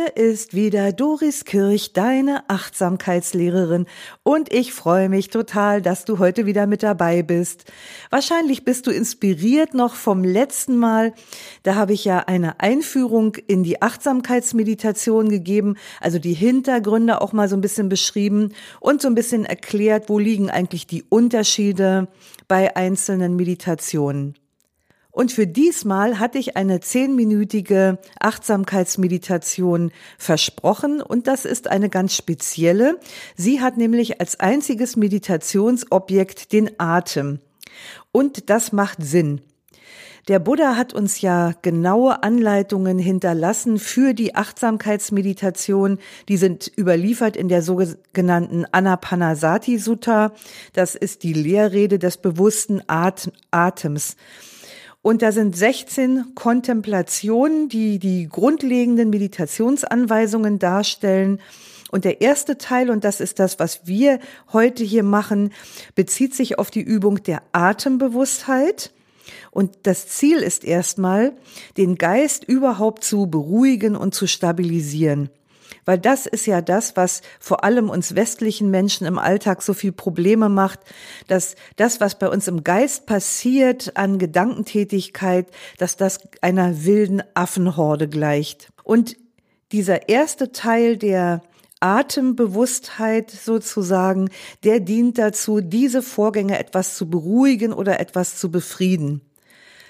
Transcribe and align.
Hier 0.00 0.16
ist 0.16 0.54
wieder 0.54 0.92
Doris 0.92 1.44
Kirch, 1.44 1.92
deine 1.92 2.48
Achtsamkeitslehrerin, 2.48 3.84
und 4.22 4.50
ich 4.50 4.72
freue 4.72 5.10
mich 5.10 5.28
total, 5.28 5.82
dass 5.82 6.06
du 6.06 6.18
heute 6.18 6.46
wieder 6.46 6.66
mit 6.66 6.82
dabei 6.82 7.22
bist. 7.22 7.70
Wahrscheinlich 8.08 8.64
bist 8.64 8.86
du 8.86 8.92
inspiriert 8.92 9.74
noch 9.74 9.94
vom 9.94 10.24
letzten 10.24 10.78
Mal. 10.78 11.12
Da 11.64 11.74
habe 11.74 11.92
ich 11.92 12.06
ja 12.06 12.20
eine 12.20 12.60
Einführung 12.60 13.34
in 13.46 13.62
die 13.62 13.82
Achtsamkeitsmeditation 13.82 15.28
gegeben, 15.28 15.76
also 16.00 16.18
die 16.18 16.34
Hintergründe 16.34 17.20
auch 17.20 17.34
mal 17.34 17.48
so 17.48 17.56
ein 17.56 17.60
bisschen 17.60 17.90
beschrieben 17.90 18.54
und 18.78 19.02
so 19.02 19.08
ein 19.08 19.14
bisschen 19.14 19.44
erklärt, 19.44 20.08
wo 20.08 20.18
liegen 20.18 20.48
eigentlich 20.48 20.86
die 20.86 21.04
Unterschiede 21.10 22.08
bei 22.48 22.74
einzelnen 22.74 23.36
Meditationen. 23.36 24.34
Und 25.12 25.32
für 25.32 25.46
diesmal 25.46 26.18
hatte 26.18 26.38
ich 26.38 26.56
eine 26.56 26.80
zehnminütige 26.80 27.98
Achtsamkeitsmeditation 28.20 29.90
versprochen 30.18 31.02
und 31.02 31.26
das 31.26 31.44
ist 31.44 31.68
eine 31.68 31.88
ganz 31.88 32.14
spezielle. 32.14 32.98
Sie 33.36 33.60
hat 33.60 33.76
nämlich 33.76 34.20
als 34.20 34.38
einziges 34.38 34.96
Meditationsobjekt 34.96 36.52
den 36.52 36.70
Atem. 36.78 37.40
Und 38.12 38.50
das 38.50 38.72
macht 38.72 38.98
Sinn. 39.02 39.40
Der 40.28 40.38
Buddha 40.38 40.76
hat 40.76 40.92
uns 40.92 41.22
ja 41.22 41.54
genaue 41.62 42.22
Anleitungen 42.22 42.98
hinterlassen 42.98 43.78
für 43.78 44.14
die 44.14 44.34
Achtsamkeitsmeditation. 44.36 45.98
Die 46.28 46.36
sind 46.36 46.70
überliefert 46.78 47.36
in 47.36 47.48
der 47.48 47.62
sogenannten 47.62 48.66
Anapanasati 48.70 49.78
Sutta. 49.78 50.32
Das 50.72 50.94
ist 50.94 51.22
die 51.22 51.32
Lehrrede 51.32 51.98
des 51.98 52.18
bewussten 52.18 52.82
Atems. 52.86 54.16
Und 55.02 55.22
da 55.22 55.32
sind 55.32 55.56
16 55.56 56.34
Kontemplationen, 56.34 57.68
die 57.68 57.98
die 57.98 58.28
grundlegenden 58.28 59.08
Meditationsanweisungen 59.08 60.58
darstellen. 60.58 61.40
Und 61.90 62.04
der 62.04 62.20
erste 62.20 62.58
Teil, 62.58 62.90
und 62.90 63.02
das 63.02 63.20
ist 63.20 63.38
das, 63.38 63.58
was 63.58 63.86
wir 63.86 64.20
heute 64.52 64.84
hier 64.84 65.02
machen, 65.02 65.52
bezieht 65.94 66.34
sich 66.34 66.58
auf 66.58 66.70
die 66.70 66.82
Übung 66.82 67.22
der 67.22 67.42
Atembewusstheit. 67.52 68.92
Und 69.50 69.78
das 69.84 70.06
Ziel 70.08 70.38
ist 70.38 70.64
erstmal, 70.64 71.32
den 71.78 71.96
Geist 71.96 72.44
überhaupt 72.44 73.02
zu 73.02 73.26
beruhigen 73.26 73.96
und 73.96 74.14
zu 74.14 74.26
stabilisieren. 74.26 75.30
Weil 75.84 75.98
das 75.98 76.26
ist 76.26 76.46
ja 76.46 76.60
das, 76.60 76.96
was 76.96 77.22
vor 77.38 77.64
allem 77.64 77.90
uns 77.90 78.14
westlichen 78.14 78.70
Menschen 78.70 79.06
im 79.06 79.18
Alltag 79.18 79.62
so 79.62 79.74
viel 79.74 79.92
Probleme 79.92 80.48
macht, 80.48 80.80
dass 81.26 81.56
das, 81.76 82.00
was 82.00 82.18
bei 82.18 82.28
uns 82.28 82.48
im 82.48 82.64
Geist 82.64 83.06
passiert 83.06 83.96
an 83.96 84.18
Gedankentätigkeit, 84.18 85.48
dass 85.78 85.96
das 85.96 86.20
einer 86.40 86.84
wilden 86.84 87.22
Affenhorde 87.34 88.08
gleicht. 88.08 88.68
Und 88.84 89.16
dieser 89.72 90.08
erste 90.08 90.52
Teil 90.52 90.96
der 90.96 91.42
Atembewusstheit 91.80 93.30
sozusagen, 93.30 94.28
der 94.64 94.80
dient 94.80 95.16
dazu, 95.18 95.60
diese 95.60 96.02
Vorgänge 96.02 96.58
etwas 96.58 96.96
zu 96.96 97.08
beruhigen 97.08 97.72
oder 97.72 98.00
etwas 98.00 98.36
zu 98.36 98.50
befrieden. 98.50 99.22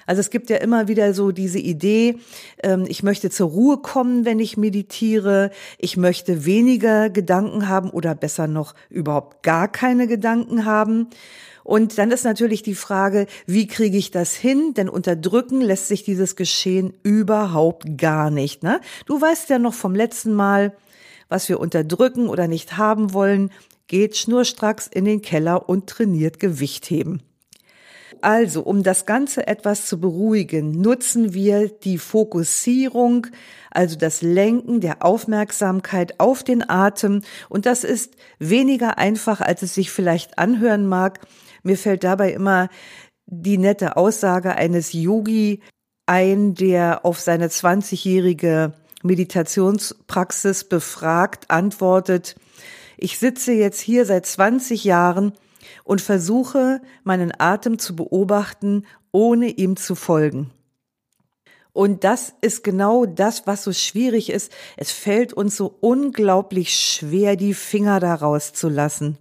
Also 0.05 0.19
es 0.19 0.29
gibt 0.29 0.49
ja 0.49 0.57
immer 0.57 0.87
wieder 0.87 1.13
so 1.13 1.31
diese 1.31 1.59
Idee, 1.59 2.17
ähm, 2.63 2.85
ich 2.87 3.03
möchte 3.03 3.29
zur 3.29 3.49
Ruhe 3.49 3.77
kommen, 3.77 4.25
wenn 4.25 4.39
ich 4.39 4.57
meditiere, 4.57 5.51
ich 5.77 5.97
möchte 5.97 6.45
weniger 6.45 7.09
Gedanken 7.09 7.67
haben 7.67 7.89
oder 7.89 8.15
besser 8.15 8.47
noch 8.47 8.73
überhaupt 8.89 9.43
gar 9.43 9.67
keine 9.67 10.07
Gedanken 10.07 10.65
haben. 10.65 11.07
Und 11.63 11.97
dann 11.97 12.11
ist 12.11 12.23
natürlich 12.23 12.63
die 12.63 12.75
Frage, 12.75 13.27
wie 13.45 13.67
kriege 13.67 13.97
ich 13.97 14.11
das 14.11 14.33
hin? 14.33 14.73
Denn 14.73 14.89
unterdrücken 14.89 15.61
lässt 15.61 15.87
sich 15.87 16.03
dieses 16.03 16.35
Geschehen 16.35 16.93
überhaupt 17.03 17.97
gar 17.97 18.31
nicht. 18.31 18.63
Ne? 18.63 18.81
Du 19.05 19.21
weißt 19.21 19.49
ja 19.49 19.59
noch 19.59 19.73
vom 19.73 19.95
letzten 19.95 20.33
Mal, 20.33 20.75
was 21.29 21.49
wir 21.49 21.59
unterdrücken 21.59 22.27
oder 22.27 22.47
nicht 22.47 22.77
haben 22.77 23.13
wollen, 23.13 23.51
geht 23.87 24.17
schnurstracks 24.17 24.87
in 24.87 25.05
den 25.05 25.21
Keller 25.21 25.69
und 25.69 25.87
trainiert 25.87 26.39
Gewicht 26.39 26.89
heben. 26.89 27.21
Also, 28.21 28.61
um 28.61 28.83
das 28.83 29.05
Ganze 29.05 29.47
etwas 29.47 29.85
zu 29.85 29.99
beruhigen, 29.99 30.71
nutzen 30.79 31.33
wir 31.33 31.69
die 31.69 31.97
Fokussierung, 31.97 33.27
also 33.71 33.95
das 33.97 34.21
Lenken 34.21 34.81
der 34.81 35.03
Aufmerksamkeit 35.03 36.19
auf 36.19 36.43
den 36.43 36.69
Atem. 36.69 37.21
Und 37.49 37.65
das 37.65 37.83
ist 37.83 38.15
weniger 38.39 38.97
einfach, 38.97 39.41
als 39.41 39.61
es 39.61 39.73
sich 39.73 39.91
vielleicht 39.91 40.37
anhören 40.37 40.87
mag. 40.87 41.19
Mir 41.63 41.77
fällt 41.77 42.03
dabei 42.03 42.31
immer 42.31 42.69
die 43.25 43.57
nette 43.57 43.97
Aussage 43.97 44.55
eines 44.55 44.93
Yogi 44.93 45.61
ein, 46.05 46.53
der 46.53 47.05
auf 47.05 47.19
seine 47.19 47.47
20-jährige 47.47 48.73
Meditationspraxis 49.03 50.65
befragt, 50.65 51.49
antwortet, 51.49 52.35
ich 52.97 53.17
sitze 53.17 53.53
jetzt 53.53 53.79
hier 53.79 54.05
seit 54.05 54.27
20 54.27 54.83
Jahren 54.83 55.33
und 55.91 55.99
versuche, 55.99 56.79
meinen 57.03 57.33
Atem 57.37 57.77
zu 57.77 57.97
beobachten, 57.97 58.85
ohne 59.11 59.47
ihm 59.49 59.75
zu 59.75 59.95
folgen. 59.95 60.49
Und 61.73 62.05
das 62.05 62.33
ist 62.39 62.63
genau 62.63 63.05
das, 63.05 63.45
was 63.45 63.65
so 63.65 63.73
schwierig 63.73 64.29
ist. 64.29 64.53
Es 64.77 64.93
fällt 64.93 65.33
uns 65.33 65.57
so 65.57 65.75
unglaublich 65.81 66.73
schwer, 66.73 67.35
die 67.35 67.53
Finger 67.53 67.99
da 67.99 68.15
rauszulassen 68.15 69.17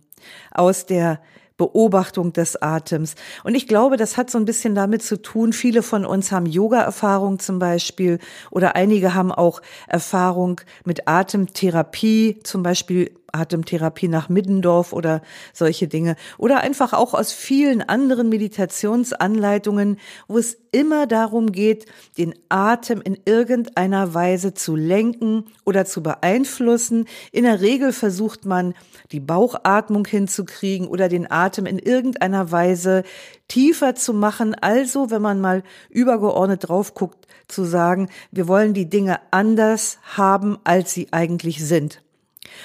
aus 0.52 0.86
der 0.86 1.20
Beobachtung 1.56 2.32
des 2.32 2.62
Atems. 2.62 3.16
Und 3.42 3.56
ich 3.56 3.66
glaube, 3.66 3.96
das 3.96 4.16
hat 4.16 4.30
so 4.30 4.38
ein 4.38 4.44
bisschen 4.44 4.76
damit 4.76 5.02
zu 5.02 5.20
tun, 5.20 5.52
viele 5.52 5.82
von 5.82 6.06
uns 6.06 6.30
haben 6.30 6.46
Yoga-Erfahrung 6.46 7.40
zum 7.40 7.58
Beispiel 7.58 8.20
oder 8.50 8.76
einige 8.76 9.12
haben 9.12 9.32
auch 9.32 9.60
Erfahrung 9.88 10.60
mit 10.84 11.08
Atemtherapie, 11.08 12.38
zum 12.44 12.62
Beispiel 12.62 13.10
Atemtherapie 13.32 14.08
nach 14.08 14.28
Middendorf 14.28 14.92
oder 14.92 15.22
solche 15.52 15.88
Dinge. 15.88 16.16
Oder 16.38 16.60
einfach 16.60 16.92
auch 16.92 17.14
aus 17.14 17.32
vielen 17.32 17.82
anderen 17.82 18.28
Meditationsanleitungen, 18.28 19.98
wo 20.28 20.38
es 20.38 20.58
immer 20.72 21.06
darum 21.06 21.52
geht, 21.52 21.86
den 22.18 22.34
Atem 22.48 23.00
in 23.00 23.18
irgendeiner 23.24 24.14
Weise 24.14 24.54
zu 24.54 24.76
lenken 24.76 25.44
oder 25.64 25.84
zu 25.84 26.02
beeinflussen. 26.02 27.06
In 27.32 27.44
der 27.44 27.60
Regel 27.60 27.92
versucht 27.92 28.44
man, 28.44 28.74
die 29.12 29.20
Bauchatmung 29.20 30.06
hinzukriegen 30.06 30.86
oder 30.86 31.08
den 31.08 31.30
Atem 31.30 31.66
in 31.66 31.78
irgendeiner 31.78 32.52
Weise 32.52 33.02
tiefer 33.48 33.94
zu 33.94 34.14
machen. 34.14 34.54
Also, 34.54 35.10
wenn 35.10 35.22
man 35.22 35.40
mal 35.40 35.62
übergeordnet 35.88 36.68
drauf 36.68 36.94
guckt, 36.94 37.26
zu 37.48 37.64
sagen, 37.64 38.08
wir 38.30 38.48
wollen 38.48 38.74
die 38.74 38.88
Dinge 38.88 39.20
anders 39.30 39.98
haben, 40.16 40.58
als 40.64 40.92
sie 40.92 41.08
eigentlich 41.12 41.64
sind. 41.64 42.02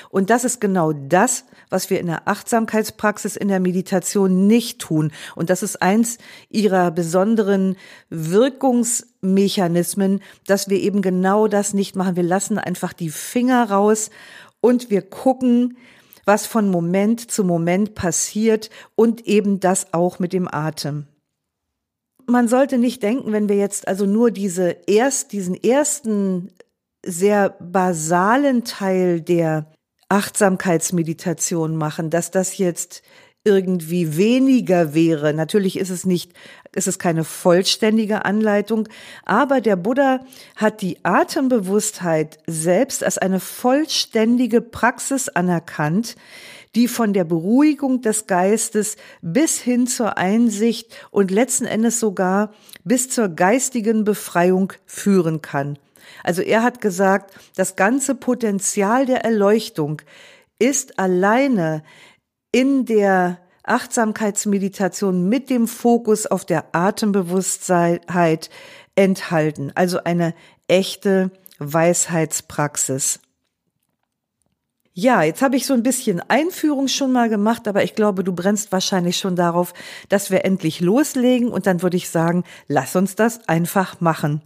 Und 0.10 0.30
das 0.30 0.46
ist 0.46 0.62
genau 0.62 0.94
das, 0.94 1.44
was 1.70 1.90
wir 1.90 2.00
in 2.00 2.08
der 2.08 2.28
Achtsamkeitspraxis, 2.28 3.36
in 3.36 3.50
der 3.50 3.60
Meditation 3.60 4.48
nicht 4.48 4.80
tun. 4.80 5.12
Und 5.36 5.50
das 5.50 5.64
ist 5.64 5.82
eins 5.82 6.18
ihrer 6.50 6.92
besonderen 6.92 7.76
Wirkungsmechanismen, 8.10 10.22
dass 10.48 10.70
wir 10.70 10.80
eben 10.80 11.02
genau 11.02 11.48
das 11.48 11.74
nicht 11.74 11.96
machen. 11.96 12.16
Wir 12.16 12.24
lassen 12.24 12.58
einfach 12.58 12.94
die 12.94 13.10
Finger 13.10 13.70
raus 13.70 14.12
und 14.62 14.90
wir 14.90 15.02
gucken, 15.02 15.78
was 16.24 16.46
von 16.46 16.72
Moment 16.72 17.30
zu 17.30 17.44
Moment 17.44 17.96
passiert 17.96 18.70
und 18.96 19.28
eben 19.28 19.60
das 19.60 19.94
auch 19.94 20.20
mit 20.20 20.32
dem 20.34 20.48
Atem 20.48 21.08
man 22.28 22.48
sollte 22.48 22.78
nicht 22.78 23.04
denken, 23.04 23.32
wenn 23.32 23.50
wir 23.50 23.58
jetzt 23.58 23.88
also 23.88 24.06
nur 24.06 24.32
diese 24.32 24.78
erst, 24.88 25.32
diesen 25.32 25.56
ersten 25.56 26.50
sehr 27.06 27.50
basalen 27.60 28.64
Teil 28.64 29.22
der 29.22 29.68
Achtsamkeitsmeditation 30.10 31.76
machen, 31.76 32.10
dass 32.10 32.32
das 32.32 32.58
jetzt 32.58 33.02
irgendwie 33.46 34.18
weniger 34.18 34.96
wäre. 34.96 35.34
Natürlich 35.34 35.78
ist 35.78 35.92
es 35.92 36.06
nicht, 36.06 36.34
ist 36.74 36.88
es 36.88 36.98
keine 37.00 37.24
vollständige 37.24 38.26
Anleitung, 38.26 38.90
aber 39.24 39.62
der 39.62 39.76
Buddha 39.76 40.26
hat 40.56 40.82
die 40.82 40.98
Atembewusstheit 41.04 42.40
selbst 42.48 43.04
als 43.04 43.20
eine 43.20 43.40
vollständige 43.40 44.62
Praxis 44.62 45.30
anerkannt, 45.30 46.16
die 46.74 46.88
von 46.88 47.14
der 47.14 47.24
Beruhigung 47.24 48.02
des 48.02 48.26
Geistes 48.26 48.98
bis 49.22 49.60
hin 49.60 49.86
zur 49.86 50.18
Einsicht 50.18 50.96
und 51.12 51.30
letzten 51.32 51.66
Endes 51.66 52.00
sogar 52.00 52.52
bis 52.84 53.10
zur 53.10 53.30
geistigen 53.30 54.04
Befreiung 54.04 54.74
führen 54.86 55.42
kann. 55.42 55.78
Also 56.24 56.42
er 56.42 56.64
hat 56.64 56.82
gesagt, 56.82 57.34
das 57.56 57.76
ganze 57.76 58.16
Potenzial 58.16 59.06
der 59.06 59.24
Erleuchtung 59.24 60.02
ist 60.60 61.00
alleine 61.00 61.84
in 62.52 62.86
der 62.86 63.40
Achtsamkeitsmeditation 63.64 65.28
mit 65.28 65.50
dem 65.50 65.68
Fokus 65.68 66.26
auf 66.26 66.46
der 66.46 66.66
Atembewusstheit 66.74 68.50
enthalten. 68.96 69.72
Also 69.76 70.04
eine 70.04 70.34
echte 70.68 71.32
Weisheitspraxis. 71.60 73.20
Ja, 74.98 75.24
jetzt 75.24 75.42
habe 75.42 75.58
ich 75.58 75.66
so 75.66 75.74
ein 75.74 75.84
bisschen 75.84 76.22
Einführung 76.30 76.88
schon 76.88 77.12
mal 77.12 77.28
gemacht, 77.28 77.68
aber 77.68 77.84
ich 77.84 77.96
glaube, 77.96 78.24
du 78.24 78.32
brennst 78.32 78.72
wahrscheinlich 78.72 79.18
schon 79.18 79.36
darauf, 79.36 79.74
dass 80.08 80.32
wir 80.32 80.46
endlich 80.46 80.80
loslegen 80.80 81.50
und 81.50 81.68
dann 81.68 81.82
würde 81.82 81.98
ich 81.98 82.10
sagen, 82.10 82.46
lass 82.70 82.96
uns 82.96 83.16
das 83.16 83.46
einfach 83.50 84.00
machen. 84.00 84.42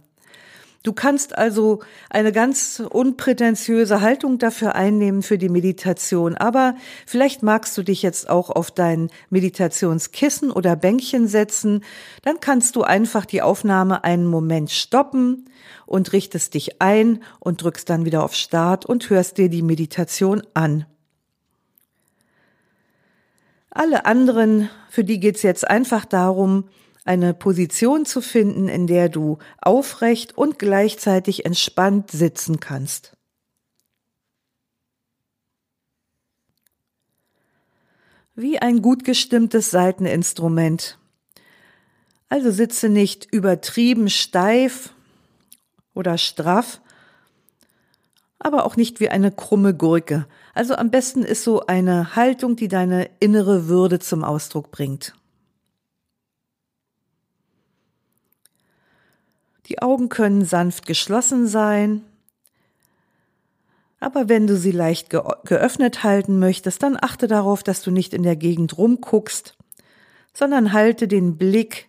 Du 0.82 0.94
kannst 0.94 1.36
also 1.36 1.80
eine 2.08 2.32
ganz 2.32 2.82
unprätentiöse 2.88 4.00
Haltung 4.00 4.38
dafür 4.38 4.74
einnehmen 4.74 5.22
für 5.22 5.36
die 5.36 5.50
Meditation, 5.50 6.36
aber 6.36 6.74
vielleicht 7.04 7.42
magst 7.42 7.76
du 7.76 7.82
dich 7.82 8.00
jetzt 8.00 8.30
auch 8.30 8.48
auf 8.48 8.70
dein 8.70 9.10
Meditationskissen 9.28 10.50
oder 10.50 10.76
Bänkchen 10.76 11.28
setzen, 11.28 11.84
dann 12.22 12.40
kannst 12.40 12.76
du 12.76 12.82
einfach 12.82 13.26
die 13.26 13.42
Aufnahme 13.42 14.04
einen 14.04 14.26
Moment 14.26 14.70
stoppen 14.70 15.50
und 15.84 16.14
richtest 16.14 16.54
dich 16.54 16.80
ein 16.80 17.22
und 17.40 17.62
drückst 17.62 17.90
dann 17.90 18.06
wieder 18.06 18.24
auf 18.24 18.34
Start 18.34 18.86
und 18.86 19.10
hörst 19.10 19.36
dir 19.36 19.50
die 19.50 19.62
Meditation 19.62 20.42
an. 20.54 20.86
Alle 23.70 24.06
anderen, 24.06 24.70
für 24.88 25.04
die 25.04 25.20
geht's 25.20 25.42
jetzt 25.42 25.68
einfach 25.68 26.06
darum, 26.06 26.70
eine 27.04 27.34
Position 27.34 28.04
zu 28.04 28.20
finden, 28.20 28.68
in 28.68 28.86
der 28.86 29.08
du 29.08 29.38
aufrecht 29.60 30.36
und 30.36 30.58
gleichzeitig 30.58 31.44
entspannt 31.44 32.10
sitzen 32.10 32.60
kannst. 32.60 33.16
Wie 38.34 38.58
ein 38.58 38.80
gut 38.80 39.04
gestimmtes 39.04 39.70
Saiteninstrument. 39.70 40.98
Also 42.28 42.50
sitze 42.50 42.88
nicht 42.88 43.26
übertrieben 43.32 44.08
steif 44.08 44.94
oder 45.94 46.16
straff, 46.16 46.80
aber 48.38 48.64
auch 48.64 48.76
nicht 48.76 49.00
wie 49.00 49.08
eine 49.08 49.32
krumme 49.32 49.74
Gurke. 49.74 50.26
Also 50.54 50.76
am 50.76 50.90
besten 50.90 51.22
ist 51.22 51.44
so 51.44 51.66
eine 51.66 52.14
Haltung, 52.16 52.56
die 52.56 52.68
deine 52.68 53.10
innere 53.18 53.68
Würde 53.68 53.98
zum 53.98 54.24
Ausdruck 54.24 54.70
bringt. 54.70 55.14
Die 59.66 59.80
Augen 59.80 60.08
können 60.08 60.44
sanft 60.44 60.86
geschlossen 60.86 61.46
sein, 61.46 62.02
aber 64.00 64.30
wenn 64.30 64.46
du 64.46 64.56
sie 64.56 64.72
leicht 64.72 65.10
geöffnet 65.10 66.02
halten 66.02 66.38
möchtest, 66.38 66.82
dann 66.82 66.96
achte 66.98 67.28
darauf, 67.28 67.62
dass 67.62 67.82
du 67.82 67.90
nicht 67.90 68.14
in 68.14 68.22
der 68.22 68.36
Gegend 68.36 68.78
rumguckst, 68.78 69.56
sondern 70.32 70.72
halte 70.72 71.06
den 71.06 71.36
Blick 71.36 71.88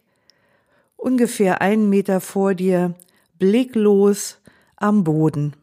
ungefähr 0.98 1.62
einen 1.62 1.90
Meter 1.90 2.20
vor 2.20 2.54
dir, 2.54 2.96
blicklos 3.40 4.38
am 4.76 5.06
Boden. 5.06 5.56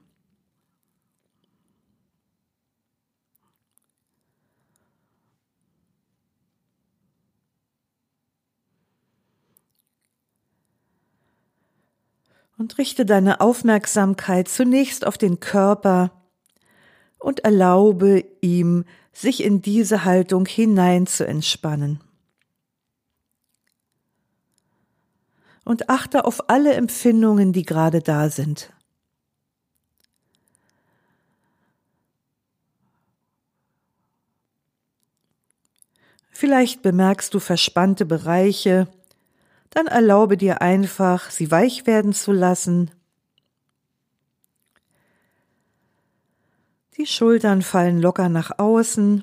Und 12.58 12.76
richte 12.76 13.06
deine 13.06 13.40
Aufmerksamkeit 13.40 14.48
zunächst 14.48 15.06
auf 15.06 15.16
den 15.16 15.40
Körper 15.40 16.10
und 17.18 17.40
erlaube 17.40 18.24
ihm, 18.40 18.84
sich 19.12 19.42
in 19.42 19.62
diese 19.62 20.04
Haltung 20.04 20.46
hinein 20.46 21.06
zu 21.06 21.26
entspannen. 21.26 22.00
Und 25.64 25.88
achte 25.88 26.24
auf 26.24 26.48
alle 26.48 26.74
Empfindungen, 26.74 27.52
die 27.52 27.64
gerade 27.64 28.00
da 28.00 28.30
sind. 28.30 28.72
Vielleicht 36.30 36.82
bemerkst 36.82 37.34
du 37.34 37.40
verspannte 37.40 38.06
Bereiche, 38.06 38.88
dann 39.78 39.86
erlaube 39.86 40.36
dir 40.36 40.60
einfach, 40.60 41.30
sie 41.30 41.52
weich 41.52 41.86
werden 41.86 42.12
zu 42.12 42.32
lassen. 42.32 42.90
Die 46.96 47.06
Schultern 47.06 47.62
fallen 47.62 48.02
locker 48.02 48.28
nach 48.28 48.58
außen 48.58 49.22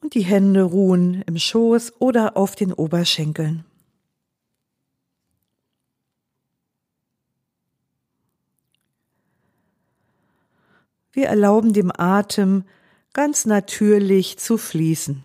und 0.00 0.14
die 0.14 0.22
Hände 0.24 0.64
ruhen 0.64 1.22
im 1.22 1.38
Schoß 1.38 2.00
oder 2.00 2.36
auf 2.36 2.56
den 2.56 2.72
Oberschenkeln. 2.72 3.64
Wir 11.12 11.28
erlauben 11.28 11.72
dem 11.72 11.92
Atem 11.96 12.64
ganz 13.12 13.46
natürlich 13.46 14.36
zu 14.38 14.58
fließen. 14.58 15.22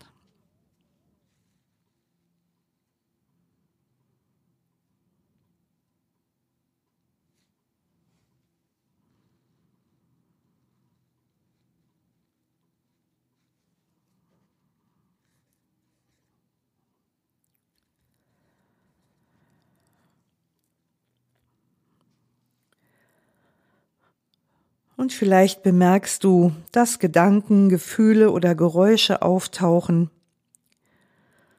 Und 24.98 25.12
vielleicht 25.12 25.62
bemerkst 25.62 26.24
du, 26.24 26.50
dass 26.72 26.98
Gedanken, 26.98 27.68
Gefühle 27.68 28.32
oder 28.32 28.56
Geräusche 28.56 29.22
auftauchen. 29.22 30.10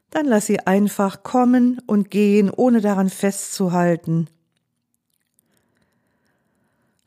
Dann 0.10 0.26
lass 0.26 0.48
sie 0.48 0.60
einfach 0.68 1.24
kommen 1.24 1.82
und 1.88 2.12
gehen, 2.12 2.50
ohne 2.50 2.82
daran 2.82 3.10
festzuhalten. 3.10 4.28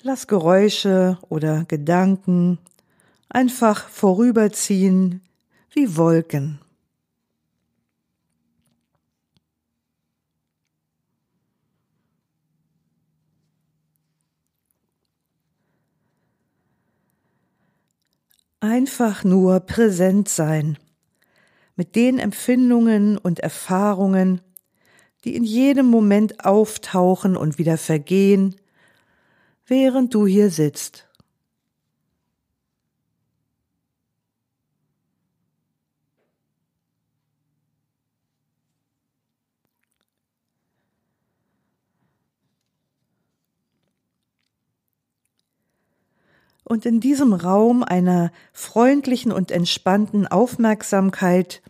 Lass 0.01 0.27
Geräusche 0.27 1.19
oder 1.29 1.67
Gedanken 1.67 2.57
einfach 3.29 3.87
vorüberziehen 3.91 5.21
wie 5.71 5.99
Wolken. 5.99 6.62
Einfach 18.63 19.25
nur 19.25 19.59
präsent 19.59 20.29
sein 20.29 20.79
mit 21.75 21.97
den 21.97 22.21
Empfindungen 22.21 23.19
und 23.19 23.41
Erfahrungen, 23.41 24.41
die 25.25 25.35
in 25.35 25.43
jedem 25.43 25.87
Moment 25.87 26.45
auftauchen 26.45 27.37
und 27.37 27.59
wieder 27.59 27.77
vergehen, 27.77 28.55
während 29.67 30.15
du 30.15 30.29
hier 30.29 30.49
sitzt. 30.51 31.09
Und 46.65 46.87
in 46.87 47.01
diesem 47.01 47.33
Raum 47.33 47.83
einer 47.83 48.33
freundlichen 48.53 49.33
und 49.33 49.51
entspannten 49.51 50.27
Aufmerksamkeit 50.27 51.63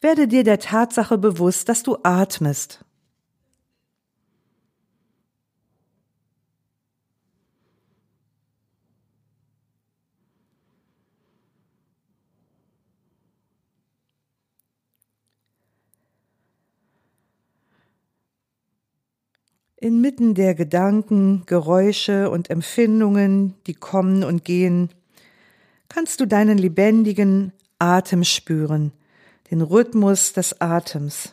werde 0.00 0.28
dir 0.28 0.44
der 0.44 0.58
Tatsache 0.58 1.18
bewusst, 1.18 1.68
dass 1.68 1.82
du 1.82 1.98
atmest. 2.02 2.84
Inmitten 19.80 20.34
der 20.34 20.56
Gedanken, 20.56 21.44
Geräusche 21.46 22.30
und 22.30 22.50
Empfindungen, 22.50 23.54
die 23.68 23.74
kommen 23.74 24.24
und 24.24 24.44
gehen, 24.44 24.90
kannst 25.88 26.18
du 26.18 26.26
deinen 26.26 26.58
lebendigen 26.58 27.52
Atem 27.78 28.24
spüren, 28.24 28.92
den 29.52 29.62
Rhythmus 29.62 30.32
des 30.32 30.60
Atems. 30.60 31.32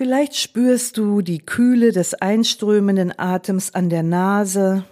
Vielleicht 0.00 0.34
spürst 0.34 0.96
du 0.96 1.20
die 1.20 1.40
Kühle 1.40 1.92
des 1.92 2.14
einströmenden 2.14 3.12
Atems 3.18 3.74
an 3.74 3.90
der 3.90 4.02
Nase. 4.02 4.86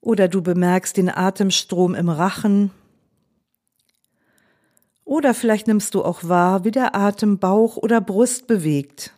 Oder 0.00 0.28
du 0.28 0.40
bemerkst 0.40 0.96
den 0.96 1.10
Atemstrom 1.10 1.94
im 1.94 2.08
Rachen. 2.08 2.70
Oder 5.04 5.34
vielleicht 5.34 5.66
nimmst 5.66 5.94
du 5.94 6.02
auch 6.02 6.24
wahr, 6.24 6.64
wie 6.64 6.70
der 6.70 6.96
Atem 6.96 7.36
Bauch 7.38 7.76
oder 7.76 8.00
Brust 8.00 8.46
bewegt. 8.46 9.12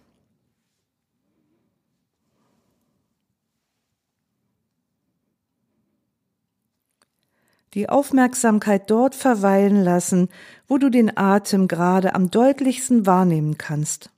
Die 7.74 7.88
Aufmerksamkeit 7.88 8.90
dort 8.90 9.14
verweilen 9.14 9.82
lassen, 9.82 10.28
wo 10.68 10.78
du 10.78 10.90
den 10.90 11.16
Atem 11.16 11.68
gerade 11.68 12.14
am 12.14 12.30
deutlichsten 12.30 13.06
wahrnehmen 13.06 13.58
kannst, 13.58 14.10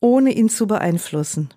ohne 0.00 0.32
ihn 0.32 0.48
zu 0.48 0.66
beeinflussen. 0.66 1.50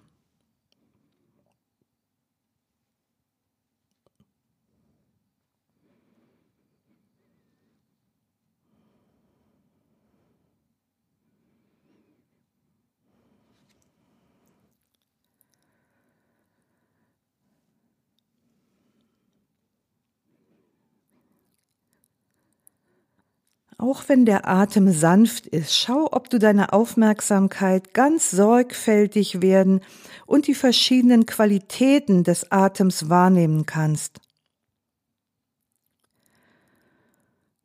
Auch 23.89 24.03
wenn 24.05 24.23
der 24.23 24.47
Atem 24.47 24.91
sanft 24.91 25.47
ist, 25.47 25.75
schau, 25.75 26.09
ob 26.11 26.29
du 26.29 26.37
deine 26.37 26.73
Aufmerksamkeit 26.73 27.91
ganz 27.95 28.29
sorgfältig 28.29 29.41
werden 29.41 29.81
und 30.27 30.45
die 30.45 30.53
verschiedenen 30.53 31.25
Qualitäten 31.25 32.23
des 32.23 32.51
Atems 32.51 33.09
wahrnehmen 33.09 33.65
kannst. 33.65 34.19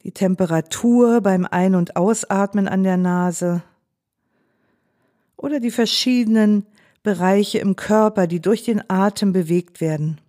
Die 0.03 0.13
Temperatur 0.13 1.21
beim 1.21 1.45
Ein- 1.45 1.75
und 1.75 1.95
Ausatmen 1.95 2.69
an 2.69 2.85
der 2.85 2.97
Nase 2.97 3.63
oder 5.37 5.61
die 5.61 5.71
verschiedenen 5.71 6.65
Bereiche 7.03 7.59
im 7.59 7.77
Körper, 7.77 8.27
die 8.27 8.41
durch 8.41 8.63
den 8.63 8.83
Atem 8.89 9.35
bewegt 9.35 9.83
werden. 9.83 10.23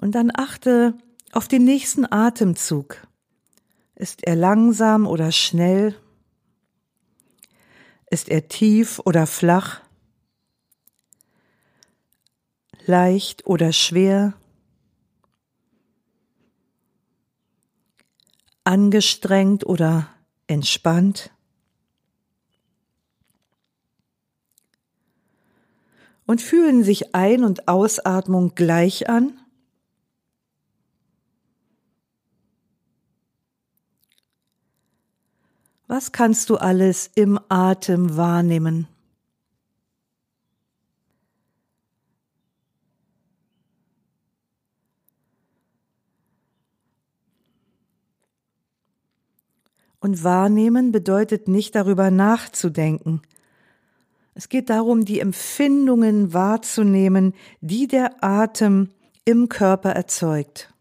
Und 0.00 0.14
dann 0.14 0.30
achte 0.32 0.94
auf 1.32 1.48
den 1.48 1.64
nächsten 1.64 2.10
Atemzug. 2.10 3.04
Ist 3.96 4.24
er 4.24 4.36
langsam 4.36 5.08
oder 5.08 5.32
schnell? 5.32 5.96
Ist 8.08 8.28
er 8.28 8.46
tief 8.46 9.00
oder 9.04 9.26
flach? 9.26 9.80
Leicht 12.86 13.44
oder 13.46 13.72
schwer? 13.72 14.34
Angestrengt 18.62 19.66
oder 19.66 20.08
entspannt? 20.46 21.32
Und 26.24 26.40
fühlen 26.40 26.84
sich 26.84 27.16
Ein- 27.16 27.42
und 27.42 27.66
Ausatmung 27.66 28.54
gleich 28.54 29.08
an? 29.08 29.40
Was 35.88 36.12
kannst 36.12 36.50
du 36.50 36.58
alles 36.58 37.10
im 37.14 37.40
Atem 37.48 38.18
wahrnehmen? 38.18 38.86
Und 49.98 50.22
wahrnehmen 50.22 50.92
bedeutet 50.92 51.48
nicht 51.48 51.74
darüber 51.74 52.10
nachzudenken. 52.10 53.22
Es 54.34 54.50
geht 54.50 54.68
darum, 54.68 55.06
die 55.06 55.20
Empfindungen 55.20 56.34
wahrzunehmen, 56.34 57.34
die 57.62 57.88
der 57.88 58.22
Atem 58.22 58.90
im 59.24 59.48
Körper 59.48 59.90
erzeugt. 59.92 60.72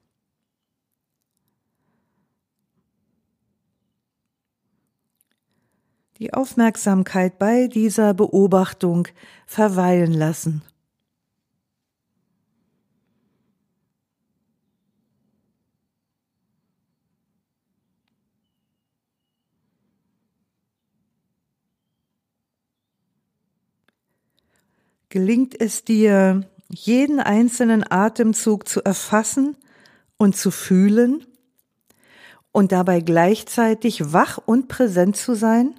Die 6.19 6.33
Aufmerksamkeit 6.33 7.37
bei 7.37 7.67
dieser 7.67 8.13
Beobachtung 8.13 9.07
verweilen 9.45 10.13
lassen. 10.13 10.63
Gelingt 25.09 25.59
es 25.59 25.85
dir, 25.85 26.41
jeden 26.69 27.19
einzelnen 27.19 27.89
Atemzug 27.89 28.67
zu 28.67 28.83
erfassen 28.83 29.55
und 30.17 30.35
zu 30.35 30.51
fühlen 30.51 31.25
und 32.51 32.71
dabei 32.71 32.99
gleichzeitig 32.99 34.11
wach 34.11 34.37
und 34.37 34.67
präsent 34.67 35.15
zu 35.15 35.33
sein? 35.33 35.75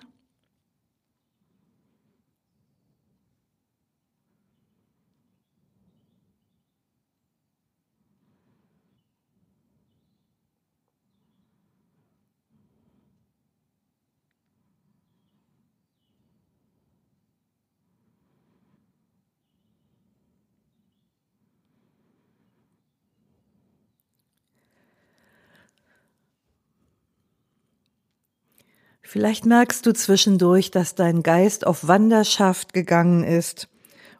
Vielleicht 29.10 29.46
merkst 29.46 29.86
du 29.86 29.94
zwischendurch, 29.94 30.70
dass 30.70 30.94
dein 30.94 31.22
Geist 31.22 31.66
auf 31.66 31.88
Wanderschaft 31.88 32.74
gegangen 32.74 33.24
ist 33.24 33.70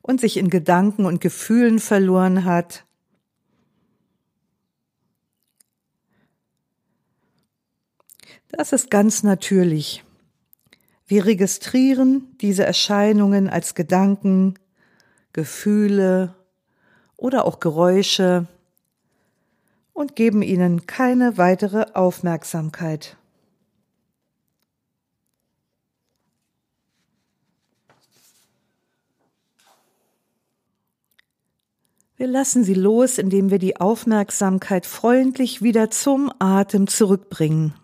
und 0.01 0.19
sich 0.19 0.39
in 0.39 0.49
Gedanken 0.49 1.05
und 1.05 1.21
Gefühlen 1.21 1.79
verloren 1.79 2.47
hat. 2.47 2.87
Das 8.49 8.73
ist 8.73 8.91
ganz 8.91 9.23
natürlich. 9.23 10.05
Wir 11.07 11.27
registrieren 11.27 12.35
diese 12.41 12.65
Erscheinungen 12.65 13.51
als 13.51 13.75
Gedanken, 13.75 14.55
Gefühle 15.35 16.35
oder 17.19 17.45
auch 17.45 17.61
Geräusche 17.61 18.47
und 19.93 20.17
geben 20.17 20.41
ihnen 20.41 20.87
keine 20.87 21.37
weitere 21.37 21.93
Aufmerksamkeit. 21.93 23.19
Wir 32.19 32.27
lassen 32.27 32.65
sie 32.65 32.75
los, 32.75 33.17
indem 33.17 33.51
wir 33.51 33.61
die 33.61 33.77
Aufmerksamkeit 33.77 34.87
freundlich 34.87 35.63
wieder 35.63 35.91
zum 35.91 36.33
Atem 36.41 36.89
zurückbringen. 36.89 37.75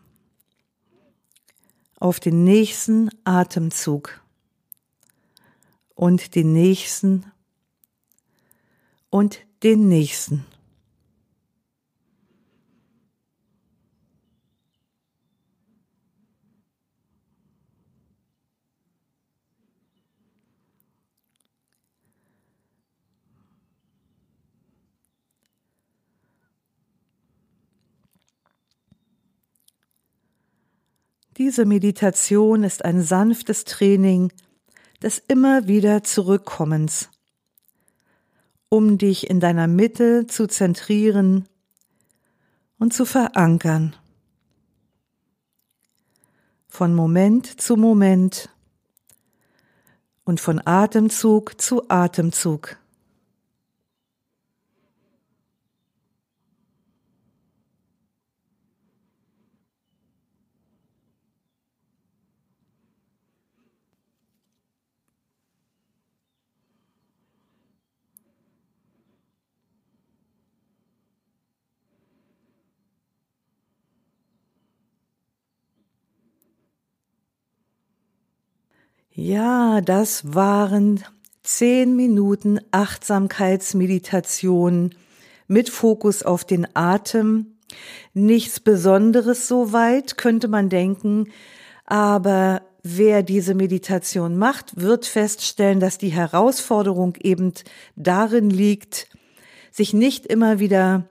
Auf 2.01 2.21
den 2.21 2.45
nächsten 2.45 3.11
Atemzug. 3.25 4.21
und 5.95 6.35
den 6.35 6.53
nächsten 6.53 7.25
und 9.11 9.39
den 9.63 9.87
nächsten. 9.87 10.45
Diese 31.37 31.65
Meditation 31.65 32.63
ist 32.63 32.85
ein 32.85 33.03
sanftes 33.03 33.65
Training 33.65 34.33
des 35.03 35.19
immer 35.19 35.67
wieder 35.67 36.05
Zurückkommens, 36.05 37.09
um 38.69 38.99
dich 38.99 39.29
in 39.29 39.41
deiner 39.41 39.67
Mitte 39.67 40.29
zu 40.29 40.47
zentrieren 40.47 41.49
und 42.79 42.95
zu 42.95 43.05
verankern. 43.05 43.97
Von 46.69 46.95
Moment 46.95 47.61
zu 47.61 47.77
Moment 47.77 48.49
und 50.25 50.41
von 50.41 50.65
Atemzug 50.65 51.61
zu 51.61 51.91
Atemzug. 51.91 52.77
Ja, 79.17 79.81
das 79.81 80.35
waren 80.35 81.05
zehn 81.45 81.95
Minuten 81.95 82.59
Achtsamkeitsmeditation 82.73 84.93
mit 85.47 85.71
Fokus 85.71 86.25
auf 86.25 86.45
den 86.45 86.67
Atem. 86.75 87.55
Nichts 88.13 88.59
Besonderes 88.59 89.47
soweit, 89.47 90.17
könnte 90.17 90.49
man 90.49 90.69
denken, 90.69 91.29
aber 91.87 92.63
wer 92.83 93.23
diese 93.23 93.55
Meditation 93.55 94.37
macht, 94.37 94.81
wird 94.81 95.07
feststellen, 95.07 95.79
dass 95.79 95.97
die 95.97 96.11
Herausforderung 96.11 97.15
eben 97.23 97.53
darin 97.95 98.51
liegt, 98.51 99.07
sich 99.71 99.93
nicht 99.93 100.27
immer 100.27 100.59
wieder 100.59 101.05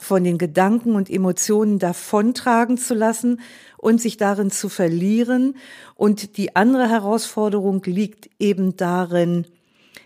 von 0.00 0.24
den 0.24 0.38
Gedanken 0.38 0.94
und 0.94 1.10
Emotionen 1.10 1.78
davontragen 1.78 2.78
zu 2.78 2.94
lassen 2.94 3.40
und 3.76 4.00
sich 4.00 4.16
darin 4.16 4.50
zu 4.50 4.68
verlieren. 4.68 5.56
Und 5.94 6.36
die 6.36 6.56
andere 6.56 6.88
Herausforderung 6.88 7.82
liegt 7.84 8.30
eben 8.38 8.76
darin, 8.76 9.46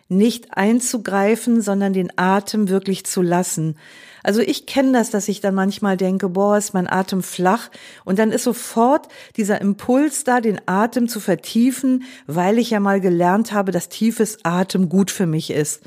nicht 0.09 0.57
einzugreifen, 0.57 1.63
sondern 1.63 1.93
den 1.93 2.11
Atem 2.17 2.69
wirklich 2.69 3.05
zu 3.05 3.23
lassen. 3.23 3.77
Also 4.23 4.41
ich 4.41 4.67
kenne 4.67 4.93
das, 4.93 5.11
dass 5.11 5.29
ich 5.29 5.41
dann 5.41 5.55
manchmal 5.55 5.97
denke, 5.97 6.29
boah, 6.29 6.57
ist 6.57 6.75
mein 6.75 6.89
Atem 6.89 7.23
flach 7.23 7.71
und 8.05 8.19
dann 8.19 8.31
ist 8.31 8.45
sofort 8.45 9.09
dieser 9.37 9.61
Impuls 9.61 10.23
da, 10.23 10.41
den 10.41 10.61
Atem 10.67 11.09
zu 11.09 11.19
vertiefen, 11.19 12.05
weil 12.27 12.59
ich 12.59 12.71
ja 12.71 12.79
mal 12.79 13.01
gelernt 13.01 13.53
habe, 13.53 13.73
dass 13.73 13.89
tiefes 13.89 14.39
Atem 14.45 14.89
gut 14.89 15.11
für 15.11 15.27
mich 15.27 15.51
ist. 15.51 15.83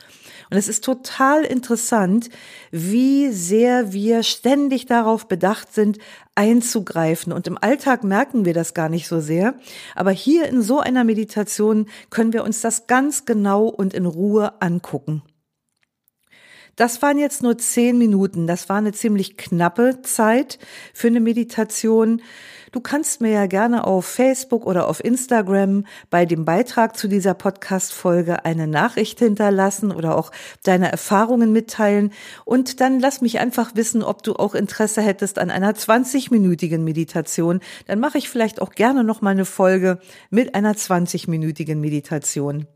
Und 0.49 0.57
es 0.57 0.67
ist 0.67 0.83
total 0.83 1.43
interessant, 1.43 2.29
wie 2.71 3.31
sehr 3.31 3.93
wir 3.93 4.23
ständig 4.23 4.85
darauf 4.85 5.27
bedacht 5.27 5.73
sind, 5.73 5.97
einzugreifen. 6.35 7.33
Und 7.33 7.47
im 7.47 7.57
Alltag 7.57 8.03
merken 8.03 8.45
wir 8.45 8.53
das 8.53 8.73
gar 8.73 8.89
nicht 8.89 9.07
so 9.07 9.19
sehr. 9.19 9.55
Aber 9.95 10.11
hier 10.11 10.47
in 10.47 10.61
so 10.61 10.79
einer 10.79 11.03
Meditation 11.03 11.87
können 12.09 12.33
wir 12.33 12.43
uns 12.43 12.61
das 12.61 12.87
ganz 12.87 13.25
genau 13.25 13.65
und 13.65 13.93
in 13.93 14.05
Ruhe 14.05 14.61
angucken. 14.61 15.23
Das 16.75 17.01
waren 17.01 17.17
jetzt 17.17 17.41
nur 17.41 17.57
zehn 17.57 17.97
Minuten. 17.97 18.47
Das 18.47 18.67
war 18.67 18.77
eine 18.77 18.91
ziemlich 18.91 19.37
knappe 19.37 20.01
Zeit 20.01 20.59
für 20.93 21.07
eine 21.07 21.21
Meditation. 21.21 22.21
Du 22.73 22.81
kannst 22.81 23.21
mir 23.21 23.31
ja 23.31 23.45
gerne 23.45 23.87
auf 23.87 24.05
Facebook 24.05 24.65
oder 24.65 24.89
auf 24.89 25.01
Instagram 25.01 25.85
bei 26.09 26.25
dem 26.25 26.43
Beitrag 26.43 26.97
zu 26.97 27.07
dieser 27.07 27.33
Podcast-Folge 27.33 28.43
eine 28.43 28.67
Nachricht 28.67 29.19
hinterlassen 29.19 29.93
oder 29.93 30.17
auch 30.17 30.33
deine 30.63 30.91
Erfahrungen 30.91 31.53
mitteilen. 31.53 32.11
Und 32.43 32.81
dann 32.81 32.99
lass 32.99 33.21
mich 33.21 33.39
einfach 33.39 33.75
wissen, 33.75 34.03
ob 34.03 34.23
du 34.23 34.33
auch 34.33 34.53
Interesse 34.53 35.01
hättest 35.01 35.39
an 35.39 35.51
einer 35.51 35.71
20-minütigen 35.71 36.79
Meditation. 36.79 37.61
Dann 37.87 38.01
mache 38.01 38.17
ich 38.17 38.27
vielleicht 38.27 38.61
auch 38.61 38.71
gerne 38.71 39.05
noch 39.05 39.21
mal 39.21 39.29
eine 39.29 39.45
Folge 39.45 39.99
mit 40.29 40.53
einer 40.53 40.73
20-minütigen 40.73 41.77
Meditation. 41.77 42.67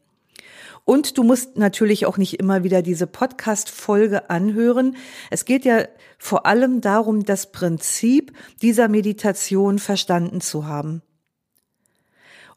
Und 0.90 1.20
du 1.20 1.24
musst 1.24 1.56
natürlich 1.56 2.08
auch 2.08 2.18
nicht 2.18 2.40
immer 2.40 2.64
wieder 2.64 2.82
diese 2.82 3.06
Podcast-Folge 3.06 4.32
anhören. 4.32 4.98
Es 5.30 5.46
geht 5.46 5.64
ja 5.64 5.84
vor 6.18 6.48
allem 6.48 6.82
darum, 6.82 7.26
das 7.26 7.52
Prinzip 7.52 8.34
dieser 8.64 8.88
Meditation 8.88 9.78
verstanden 9.78 10.42
zu 10.42 10.66
haben. 10.66 11.04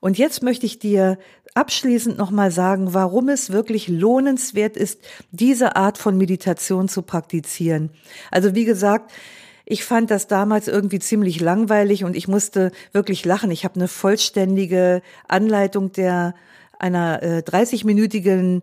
Und 0.01 0.16
jetzt 0.16 0.42
möchte 0.42 0.64
ich 0.64 0.79
dir 0.79 1.18
abschließend 1.53 2.16
nochmal 2.16 2.51
sagen, 2.51 2.95
warum 2.95 3.29
es 3.29 3.53
wirklich 3.53 3.88
lohnenswert 3.88 4.79
ist, 4.79 5.03
diese 5.31 5.77
Art 5.77 5.99
von 5.99 6.16
Meditation 6.16 6.88
zu 6.88 7.03
praktizieren. 7.03 7.90
Also 8.31 8.55
wie 8.55 8.64
gesagt, 8.64 9.12
ich 9.66 9.85
fand 9.85 10.11
das 10.11 10.27
damals 10.27 10.68
irgendwie 10.68 11.01
ziemlich 11.01 11.38
langweilig 11.38 12.03
und 12.03 12.16
ich 12.16 12.29
musste 12.29 12.73
wirklich 12.92 13.27
lachen. 13.27 13.51
Ich 13.51 13.64
habe 13.64 13.75
eine 13.75 13.88
vollständige 13.88 15.03
Anleitung 15.29 15.92
der 15.92 16.35
einer 16.83 17.23
äh, 17.23 17.38
30-minütigen 17.38 18.62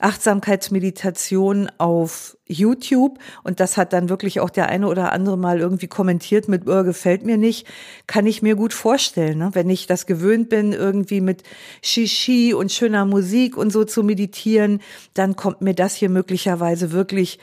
Achtsamkeitsmeditation 0.00 1.70
auf 1.78 2.36
YouTube 2.46 3.18
und 3.42 3.58
das 3.58 3.76
hat 3.76 3.92
dann 3.92 4.08
wirklich 4.08 4.38
auch 4.38 4.50
der 4.50 4.68
eine 4.68 4.86
oder 4.86 5.12
andere 5.12 5.36
mal 5.36 5.58
irgendwie 5.58 5.88
kommentiert 5.88 6.46
mit, 6.46 6.68
oh, 6.68 6.84
gefällt 6.84 7.24
mir 7.24 7.36
nicht, 7.36 7.66
kann 8.06 8.24
ich 8.24 8.40
mir 8.40 8.54
gut 8.54 8.72
vorstellen. 8.72 9.38
Ne? 9.38 9.50
Wenn 9.54 9.68
ich 9.68 9.88
das 9.88 10.06
gewöhnt 10.06 10.50
bin, 10.50 10.72
irgendwie 10.72 11.20
mit 11.20 11.42
Shishi 11.82 12.54
und 12.54 12.70
schöner 12.70 13.06
Musik 13.06 13.56
und 13.56 13.70
so 13.72 13.84
zu 13.84 14.04
meditieren, 14.04 14.80
dann 15.14 15.34
kommt 15.34 15.62
mir 15.62 15.74
das 15.74 15.96
hier 15.96 16.10
möglicherweise 16.10 16.92
wirklich 16.92 17.40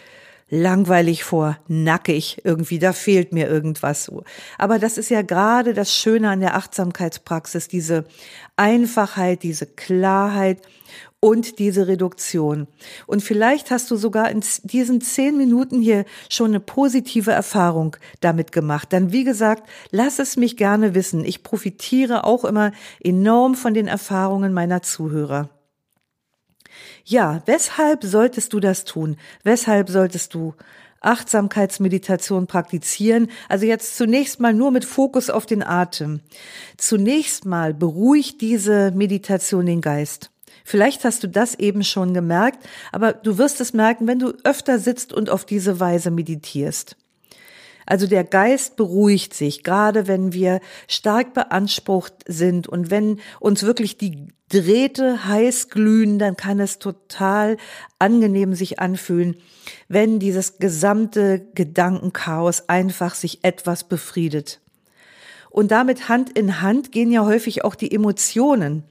langweilig 0.50 1.24
vor, 1.24 1.58
nackig 1.68 2.42
irgendwie, 2.44 2.80
da 2.80 2.94
fehlt 2.94 3.34
mir 3.34 3.48
irgendwas. 3.48 4.12
Aber 4.58 4.80
das 4.80 4.98
ist 4.98 5.10
ja 5.10 5.22
gerade 5.22 5.74
das 5.74 5.96
Schöne 5.96 6.30
an 6.30 6.40
der 6.40 6.56
Achtsamkeitspraxis, 6.56 7.68
diese 7.68 8.06
Einfachheit, 8.56 9.44
diese 9.44 9.66
Klarheit 9.66 10.62
und 11.20 11.58
diese 11.58 11.88
Reduktion. 11.88 12.68
Und 13.08 13.24
vielleicht 13.24 13.72
hast 13.72 13.90
du 13.90 13.96
sogar 13.96 14.30
in 14.30 14.44
diesen 14.64 15.02
zehn 15.02 15.36
Minuten 15.36 15.82
hier 15.82 16.06
schon 16.30 16.52
eine 16.52 16.60
positive 16.60 17.32
Erfahrung 17.32 17.98
damit 18.22 18.52
gemacht. 18.52 18.94
Dann, 18.94 19.12
wie 19.12 19.24
gesagt, 19.24 19.68
lass 19.90 20.20
es 20.20 20.38
mich 20.38 20.58
gerne 20.58 20.94
wissen. 20.94 21.26
Ich 21.26 21.42
profitiere 21.42 22.26
auch 22.26 22.46
immer 22.46 22.72
enorm 23.04 23.56
von 23.56 23.74
den 23.74 23.88
Erfahrungen 23.88 24.54
meiner 24.54 24.84
Zuhörer. 24.84 25.50
Ja, 27.04 27.42
weshalb 27.46 28.04
solltest 28.04 28.54
du 28.54 28.60
das 28.60 28.84
tun? 28.84 29.18
Weshalb 29.44 29.90
solltest 29.90 30.34
du 30.34 30.54
Achtsamkeitsmeditation 31.06 32.48
praktizieren. 32.48 33.30
Also 33.48 33.66
jetzt 33.66 33.96
zunächst 33.96 34.40
mal 34.40 34.54
nur 34.54 34.72
mit 34.72 34.86
Fokus 34.86 35.30
auf 35.30 35.46
den 35.46 35.64
Atem. 35.64 36.22
Zunächst 36.78 37.46
mal 37.46 37.74
beruhigt 37.74 38.42
diese 38.42 38.92
Meditation 38.92 39.66
den 39.66 39.82
Geist. 39.82 40.32
Vielleicht 40.64 41.06
hast 41.06 41.24
du 41.24 41.30
das 41.30 41.54
eben 41.56 41.84
schon 41.84 42.16
gemerkt, 42.16 42.68
aber 42.92 43.14
du 43.14 43.38
wirst 43.38 43.62
es 43.62 43.74
merken, 43.74 44.08
wenn 44.08 44.18
du 44.18 44.34
öfter 44.44 44.80
sitzt 44.80 45.14
und 45.14 45.30
auf 45.30 45.46
diese 45.46 45.80
Weise 45.80 46.10
meditierst. 46.10 46.98
Also 47.86 48.08
der 48.08 48.24
Geist 48.24 48.76
beruhigt 48.76 49.34
sich, 49.34 49.64
gerade 49.64 50.08
wenn 50.08 50.34
wir 50.34 50.60
stark 50.88 51.34
beansprucht 51.34 52.14
sind 52.28 52.68
und 52.68 52.90
wenn 52.90 53.20
uns 53.40 53.64
wirklich 53.64 53.98
die 53.98 54.28
Drähte 54.50 55.26
heiß 55.28 55.70
glühen, 55.70 56.20
dann 56.20 56.38
kann 56.38 56.60
es 56.60 56.80
total 56.80 57.58
angenehm 57.98 58.54
sich 58.54 58.80
anfühlen, 58.80 59.38
wenn 59.88 60.20
dieses 60.20 60.58
gesamte 60.60 61.48
Gedankenchaos 61.56 62.70
einfach 62.70 63.16
sich 63.16 63.44
etwas 63.44 63.84
befriedet. 63.86 64.62
Und 65.50 65.72
damit 65.72 66.10
Hand 66.10 66.38
in 66.38 66.62
Hand 66.62 66.92
gehen 66.92 67.12
ja 67.12 67.26
häufig 67.26 67.64
auch 67.64 67.76
die 67.76 67.92
Emotionen. 67.92 68.84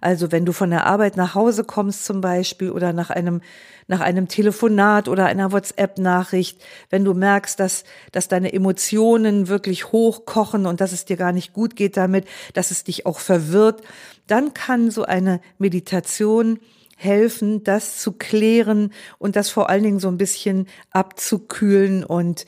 Also 0.00 0.32
wenn 0.32 0.44
du 0.44 0.52
von 0.52 0.70
der 0.70 0.86
Arbeit 0.86 1.16
nach 1.16 1.34
Hause 1.34 1.64
kommst 1.64 2.04
zum 2.04 2.20
Beispiel 2.20 2.70
oder 2.70 2.92
nach 2.92 3.10
einem, 3.10 3.40
nach 3.86 4.00
einem 4.00 4.28
Telefonat 4.28 5.08
oder 5.08 5.26
einer 5.26 5.52
WhatsApp-Nachricht, 5.52 6.62
wenn 6.90 7.04
du 7.04 7.14
merkst, 7.14 7.58
dass, 7.58 7.84
dass 8.12 8.28
deine 8.28 8.52
Emotionen 8.52 9.48
wirklich 9.48 9.92
hochkochen 9.92 10.66
und 10.66 10.80
dass 10.80 10.92
es 10.92 11.04
dir 11.04 11.16
gar 11.16 11.32
nicht 11.32 11.52
gut 11.52 11.76
geht 11.76 11.96
damit, 11.96 12.26
dass 12.54 12.70
es 12.70 12.84
dich 12.84 13.06
auch 13.06 13.18
verwirrt, 13.18 13.82
dann 14.26 14.54
kann 14.54 14.90
so 14.90 15.04
eine 15.04 15.40
Meditation 15.58 16.60
helfen, 16.96 17.62
das 17.62 17.98
zu 17.98 18.12
klären 18.12 18.92
und 19.18 19.36
das 19.36 19.50
vor 19.50 19.70
allen 19.70 19.84
Dingen 19.84 20.00
so 20.00 20.08
ein 20.08 20.18
bisschen 20.18 20.66
abzukühlen 20.90 22.04
und 22.04 22.44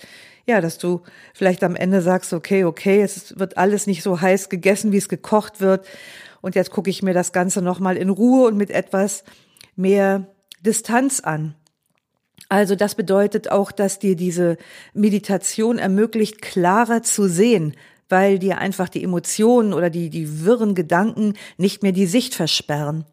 ja, 0.46 0.60
dass 0.60 0.78
du 0.78 1.02
vielleicht 1.32 1.62
am 1.62 1.76
Ende 1.76 2.02
sagst, 2.02 2.32
okay, 2.32 2.64
okay, 2.64 3.02
es 3.02 3.38
wird 3.38 3.56
alles 3.56 3.86
nicht 3.86 4.02
so 4.02 4.20
heiß 4.20 4.48
gegessen, 4.48 4.90
wie 4.90 4.96
es 4.96 5.08
gekocht 5.08 5.60
wird. 5.60 5.86
Und 6.40 6.54
jetzt 6.54 6.70
gucke 6.70 6.90
ich 6.90 7.02
mir 7.02 7.14
das 7.14 7.32
Ganze 7.32 7.62
nochmal 7.62 7.96
in 7.96 8.10
Ruhe 8.10 8.48
und 8.48 8.56
mit 8.56 8.70
etwas 8.70 9.24
mehr 9.76 10.26
Distanz 10.60 11.20
an. 11.20 11.54
Also 12.48 12.74
das 12.74 12.94
bedeutet 12.94 13.50
auch, 13.50 13.70
dass 13.70 13.98
dir 13.98 14.16
diese 14.16 14.56
Meditation 14.92 15.78
ermöglicht, 15.78 16.42
klarer 16.42 17.02
zu 17.02 17.28
sehen, 17.28 17.76
weil 18.08 18.38
dir 18.38 18.58
einfach 18.58 18.88
die 18.88 19.04
Emotionen 19.04 19.72
oder 19.72 19.88
die, 19.88 20.10
die 20.10 20.44
wirren 20.44 20.74
Gedanken 20.74 21.34
nicht 21.58 21.82
mehr 21.82 21.92
die 21.92 22.06
Sicht 22.06 22.34
versperren. 22.34 23.04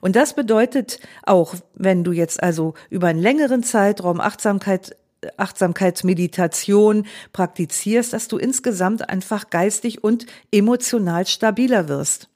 Und 0.00 0.14
das 0.14 0.34
bedeutet 0.34 1.00
auch, 1.24 1.54
wenn 1.74 2.04
du 2.04 2.12
jetzt 2.12 2.42
also 2.42 2.74
über 2.90 3.08
einen 3.08 3.20
längeren 3.20 3.62
Zeitraum 3.62 4.20
Achtsamkeit 4.20 4.96
Achtsamkeitsmeditation 5.38 7.06
praktizierst, 7.32 8.12
dass 8.12 8.28
du 8.28 8.36
insgesamt 8.36 9.08
einfach 9.08 9.50
geistig 9.50 10.04
und 10.04 10.26
emotional 10.52 11.26
stabiler 11.26 11.88
wirst. 11.88 12.28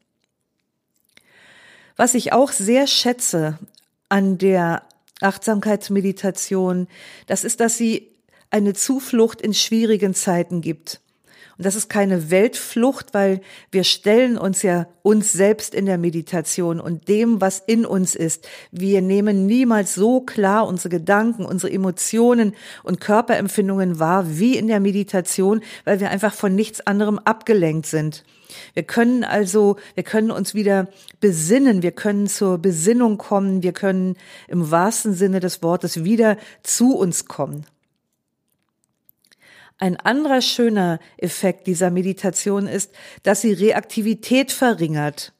Was 2.00 2.14
ich 2.14 2.32
auch 2.32 2.50
sehr 2.50 2.86
schätze 2.86 3.58
an 4.08 4.38
der 4.38 4.84
Achtsamkeitsmeditation, 5.20 6.88
das 7.26 7.44
ist, 7.44 7.60
dass 7.60 7.76
sie 7.76 8.08
eine 8.48 8.72
Zuflucht 8.72 9.42
in 9.42 9.52
schwierigen 9.52 10.14
Zeiten 10.14 10.62
gibt. 10.62 11.02
Und 11.60 11.66
das 11.66 11.74
ist 11.74 11.90
keine 11.90 12.30
Weltflucht, 12.30 13.12
weil 13.12 13.42
wir 13.70 13.84
stellen 13.84 14.38
uns 14.38 14.62
ja 14.62 14.86
uns 15.02 15.30
selbst 15.30 15.74
in 15.74 15.84
der 15.84 15.98
Meditation 15.98 16.80
und 16.80 17.06
dem, 17.06 17.42
was 17.42 17.58
in 17.58 17.84
uns 17.84 18.14
ist. 18.14 18.48
Wir 18.72 19.02
nehmen 19.02 19.44
niemals 19.44 19.94
so 19.94 20.22
klar 20.22 20.66
unsere 20.66 20.88
Gedanken, 20.88 21.44
unsere 21.44 21.70
Emotionen 21.70 22.54
und 22.82 23.02
Körperempfindungen 23.02 23.98
wahr 23.98 24.38
wie 24.38 24.56
in 24.56 24.68
der 24.68 24.80
Meditation, 24.80 25.60
weil 25.84 26.00
wir 26.00 26.08
einfach 26.08 26.32
von 26.32 26.54
nichts 26.54 26.80
anderem 26.86 27.18
abgelenkt 27.18 27.84
sind. 27.84 28.24
Wir 28.72 28.84
können 28.84 29.22
also, 29.22 29.76
wir 29.94 30.02
können 30.02 30.30
uns 30.30 30.54
wieder 30.54 30.88
besinnen, 31.20 31.82
wir 31.82 31.92
können 31.92 32.26
zur 32.26 32.56
Besinnung 32.56 33.18
kommen, 33.18 33.62
wir 33.62 33.74
können 33.74 34.16
im 34.48 34.70
wahrsten 34.70 35.12
Sinne 35.12 35.40
des 35.40 35.62
Wortes 35.62 36.04
wieder 36.04 36.38
zu 36.62 36.96
uns 36.96 37.26
kommen. 37.26 37.66
Ein 39.80 39.96
anderer 39.96 40.42
schöner 40.42 41.00
Effekt 41.16 41.66
dieser 41.66 41.90
Meditation 41.90 42.66
ist, 42.66 42.92
dass 43.22 43.40
sie 43.40 43.54
Reaktivität 43.54 44.52
verringert. 44.52 45.32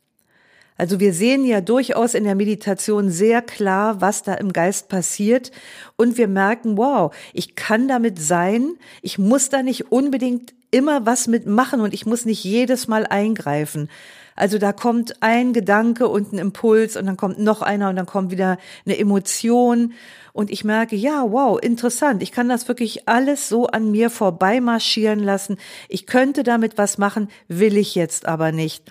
Also 0.79 0.99
wir 0.99 1.13
sehen 1.13 1.45
ja 1.45 1.61
durchaus 1.61 2.15
in 2.15 2.25
der 2.25 2.35
Meditation 2.35 3.11
sehr 3.11 3.43
klar, 3.43 4.01
was 4.01 4.23
da 4.23 4.33
im 4.33 4.55
Geist 4.55 4.89
passiert 4.89 5.51
und 5.97 6.17
wir 6.17 6.27
merken, 6.27 6.79
wow, 6.79 7.15
ich 7.35 7.55
kann 7.55 7.87
damit 7.87 8.19
sein, 8.19 8.77
ich 9.03 9.19
muss 9.19 9.51
da 9.51 9.63
nicht 9.63 9.93
unbedingt 9.93 10.55
immer 10.71 11.05
was 11.05 11.27
mitmachen 11.27 11.83
und 11.83 11.93
ich 11.93 12.07
muss 12.07 12.25
nicht 12.25 12.43
jedes 12.43 12.89
Mal 12.89 13.07
eingreifen. 13.07 13.91
Also 14.37 14.59
da 14.59 14.73
kommt 14.73 15.23
ein 15.23 15.53
Gedanke 15.53 16.09
und 16.09 16.33
ein 16.33 16.39
Impuls 16.39 16.97
und 16.97 17.07
dann 17.07 17.17
kommt 17.17 17.39
noch 17.39 17.63
einer 17.63 17.89
und 17.91 17.97
dann 17.97 18.07
kommt 18.07 18.31
wieder 18.31 18.59
eine 18.85 18.99
Emotion 18.99 19.93
und 20.33 20.51
ich 20.51 20.65
merke, 20.65 20.97
ja, 20.97 21.25
wow, 21.31 21.59
interessant. 21.61 22.23
Ich 22.23 22.33
kann 22.33 22.49
das 22.49 22.69
wirklich 22.69 23.09
alles 23.09 23.49
so 23.49 23.67
an 23.67 23.91
mir 23.91 24.11
vorbei 24.11 24.61
marschieren 24.61 25.19
lassen. 25.21 25.57
Ich 25.89 26.07
könnte 26.07 26.43
damit 26.43 26.79
was 26.79 26.99
machen, 26.99 27.29
will 27.49 27.77
ich 27.77 27.95
jetzt 27.95 28.27
aber 28.27 28.53
nicht. 28.53 28.85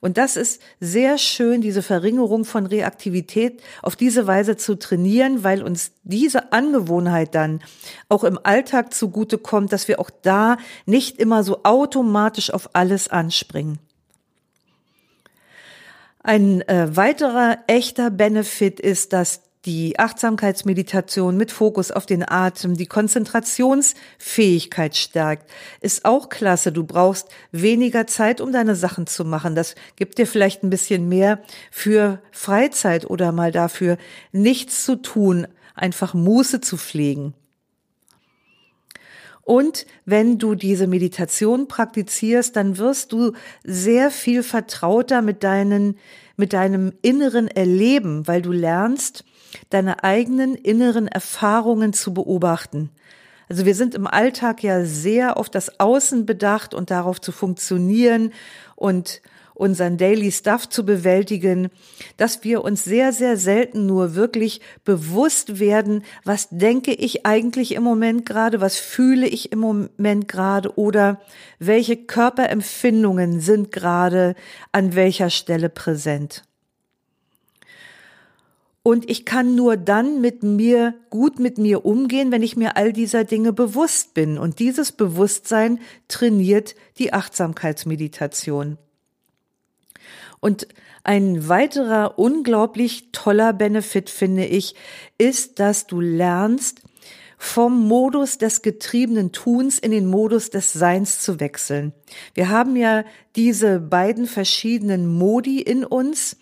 Und 0.00 0.16
das 0.16 0.36
ist 0.36 0.62
sehr 0.80 1.18
schön, 1.18 1.60
diese 1.60 1.82
Verringerung 1.82 2.44
von 2.44 2.66
Reaktivität 2.66 3.62
auf 3.82 3.94
diese 3.94 4.26
Weise 4.26 4.56
zu 4.56 4.76
trainieren, 4.76 5.44
weil 5.44 5.62
uns 5.62 5.92
diese 6.02 6.52
Angewohnheit 6.52 7.34
dann 7.34 7.60
auch 8.08 8.24
im 8.24 8.38
Alltag 8.42 8.94
zugute 8.94 9.38
kommt, 9.38 9.72
dass 9.72 9.88
wir 9.88 10.00
auch 10.00 10.10
da 10.22 10.56
nicht 10.86 11.18
immer 11.18 11.44
so 11.44 11.60
automatisch 11.64 12.50
auf 12.50 12.70
alles 12.72 13.08
anspringen. 13.08 13.78
Ein 16.26 16.60
äh, 16.62 16.96
weiterer 16.96 17.58
echter 17.68 18.10
Benefit 18.10 18.80
ist, 18.80 19.12
dass 19.12 19.42
die 19.64 19.96
Achtsamkeitsmeditation 19.96 21.36
mit 21.36 21.52
Fokus 21.52 21.92
auf 21.92 22.04
den 22.04 22.28
Atem, 22.28 22.76
die 22.76 22.86
Konzentrationsfähigkeit 22.86 24.96
stärkt, 24.96 25.48
ist 25.80 26.04
auch 26.04 26.28
klasse. 26.28 26.72
Du 26.72 26.82
brauchst 26.82 27.28
weniger 27.52 28.08
Zeit, 28.08 28.40
um 28.40 28.50
deine 28.50 28.74
Sachen 28.74 29.06
zu 29.06 29.24
machen. 29.24 29.54
Das 29.54 29.76
gibt 29.94 30.18
dir 30.18 30.26
vielleicht 30.26 30.64
ein 30.64 30.70
bisschen 30.70 31.08
mehr 31.08 31.38
für 31.70 32.20
Freizeit 32.32 33.08
oder 33.08 33.30
mal 33.30 33.52
dafür 33.52 33.96
nichts 34.32 34.84
zu 34.84 34.96
tun, 34.96 35.46
einfach 35.76 36.12
Muße 36.12 36.60
zu 36.60 36.76
pflegen. 36.76 37.34
Und 39.46 39.86
wenn 40.04 40.38
du 40.38 40.56
diese 40.56 40.88
Meditation 40.88 41.68
praktizierst, 41.68 42.56
dann 42.56 42.78
wirst 42.78 43.12
du 43.12 43.30
sehr 43.62 44.10
viel 44.10 44.42
vertrauter 44.42 45.22
mit 45.22 45.44
deinen, 45.44 45.98
mit 46.36 46.52
deinem 46.52 46.92
inneren 47.00 47.46
Erleben, 47.46 48.26
weil 48.26 48.42
du 48.42 48.50
lernst, 48.50 49.24
deine 49.70 50.02
eigenen 50.02 50.56
inneren 50.56 51.06
Erfahrungen 51.06 51.92
zu 51.92 52.12
beobachten. 52.12 52.90
Also 53.48 53.64
wir 53.66 53.76
sind 53.76 53.94
im 53.94 54.08
Alltag 54.08 54.64
ja 54.64 54.84
sehr 54.84 55.36
auf 55.36 55.48
das 55.48 55.78
Außen 55.78 56.26
bedacht 56.26 56.74
und 56.74 56.90
darauf 56.90 57.20
zu 57.20 57.30
funktionieren 57.30 58.32
und 58.74 59.22
unseren 59.56 59.96
Daily 59.96 60.30
Stuff 60.30 60.68
zu 60.68 60.84
bewältigen, 60.84 61.70
dass 62.18 62.44
wir 62.44 62.62
uns 62.62 62.84
sehr, 62.84 63.12
sehr 63.12 63.36
selten 63.38 63.86
nur 63.86 64.14
wirklich 64.14 64.60
bewusst 64.84 65.58
werden, 65.58 66.04
was 66.24 66.48
denke 66.50 66.92
ich 66.92 67.24
eigentlich 67.24 67.74
im 67.74 67.82
Moment 67.82 68.26
gerade, 68.26 68.60
was 68.60 68.76
fühle 68.76 69.26
ich 69.26 69.52
im 69.52 69.58
Moment 69.58 70.28
gerade 70.28 70.78
oder 70.78 71.20
welche 71.58 71.96
Körperempfindungen 71.96 73.40
sind 73.40 73.72
gerade 73.72 74.34
an 74.72 74.94
welcher 74.94 75.30
Stelle 75.30 75.70
präsent. 75.70 76.44
Und 78.82 79.10
ich 79.10 79.24
kann 79.24 79.56
nur 79.56 79.76
dann 79.76 80.20
mit 80.20 80.44
mir, 80.44 80.94
gut 81.10 81.40
mit 81.40 81.58
mir 81.58 81.84
umgehen, 81.84 82.30
wenn 82.30 82.42
ich 82.42 82.56
mir 82.56 82.76
all 82.76 82.92
dieser 82.92 83.24
Dinge 83.24 83.52
bewusst 83.52 84.14
bin. 84.14 84.38
Und 84.38 84.60
dieses 84.60 84.92
Bewusstsein 84.92 85.80
trainiert 86.06 86.76
die 86.98 87.12
Achtsamkeitsmeditation. 87.12 88.78
Und 90.40 90.68
ein 91.04 91.48
weiterer 91.48 92.18
unglaublich 92.18 93.10
toller 93.12 93.52
Benefit, 93.52 94.10
finde 94.10 94.44
ich, 94.44 94.74
ist, 95.18 95.58
dass 95.60 95.86
du 95.86 96.00
lernst, 96.00 96.82
vom 97.38 97.86
Modus 97.86 98.38
des 98.38 98.62
getriebenen 98.62 99.32
Tuns 99.32 99.78
in 99.78 99.90
den 99.90 100.06
Modus 100.06 100.50
des 100.50 100.72
Seins 100.72 101.20
zu 101.20 101.38
wechseln. 101.38 101.92
Wir 102.34 102.48
haben 102.48 102.76
ja 102.76 103.04
diese 103.36 103.78
beiden 103.78 104.26
verschiedenen 104.26 105.06
Modi 105.06 105.60
in 105.60 105.84
uns 105.84 106.36